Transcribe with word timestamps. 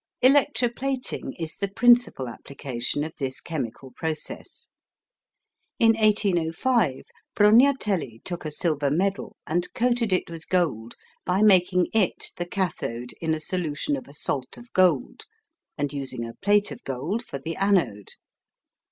Electro 0.23 0.67
plating 0.67 1.33
is 1.33 1.57
the 1.57 1.67
principal 1.67 2.27
application 2.27 3.03
of 3.03 3.13
this 3.17 3.39
chemical 3.39 3.91
process. 3.91 4.67
In 5.77 5.91
1805 5.93 7.03
Brugnatelli 7.35 8.19
took 8.23 8.43
a 8.43 8.49
silver 8.49 8.89
medal 8.89 9.37
and 9.45 9.71
coated 9.75 10.11
it 10.11 10.27
with 10.27 10.49
gold 10.49 10.95
by 11.23 11.43
making 11.43 11.85
it 11.93 12.31
the 12.37 12.47
cathode 12.47 13.13
in 13.21 13.35
a 13.35 13.39
solution 13.39 13.95
of 13.95 14.07
a 14.07 14.13
salt 14.15 14.57
of 14.57 14.73
gold, 14.73 15.27
and 15.77 15.93
using 15.93 16.27
a 16.27 16.33
plate 16.33 16.71
of 16.71 16.83
gold 16.83 17.23
for 17.23 17.37
the 17.37 17.55
anode. 17.55 18.13